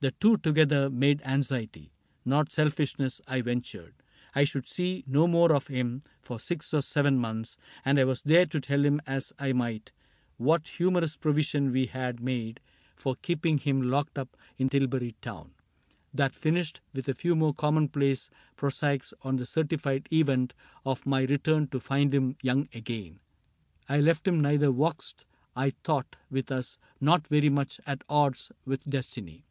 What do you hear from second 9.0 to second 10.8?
as I might What